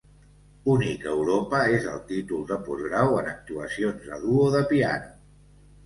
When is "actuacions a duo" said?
3.37-4.53